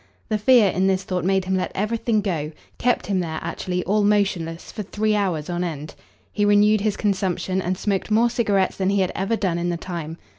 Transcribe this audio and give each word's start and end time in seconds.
The 0.29 0.39
fear 0.39 0.67
in 0.71 0.87
this 0.87 1.03
thought 1.03 1.23
made 1.23 1.45
him 1.45 1.55
let 1.55 1.71
everything 1.75 2.21
go, 2.21 2.51
kept 2.79 3.05
him 3.05 3.19
there 3.19 3.37
actually, 3.43 3.83
all 3.83 4.03
motionless, 4.03 4.71
for 4.71 4.81
three 4.81 5.15
hours 5.15 5.47
on 5.47 5.63
end. 5.63 5.93
He 6.31 6.43
renewed 6.43 6.81
his 6.81 6.97
consumption 6.97 7.61
and 7.61 7.77
smoked 7.77 8.09
more 8.09 8.31
cigarettes 8.31 8.77
than 8.77 8.89
he 8.89 9.01
had 9.01 9.11
ever 9.13 9.35
done 9.35 9.59
in 9.59 9.69
the 9.69 9.77
time. 9.77 10.17